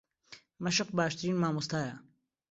[0.63, 1.93] مەشق باشترین مامۆستایە.